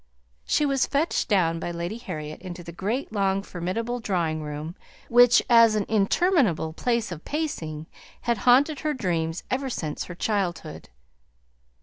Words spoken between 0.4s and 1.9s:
She was fetched down by